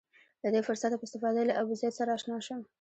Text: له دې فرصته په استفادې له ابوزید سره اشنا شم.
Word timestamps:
له 0.43 0.49
دې 0.53 0.61
فرصته 0.67 0.95
په 0.99 1.05
استفادې 1.07 1.43
له 1.47 1.57
ابوزید 1.61 1.93
سره 1.99 2.11
اشنا 2.17 2.37
شم. 2.45 2.61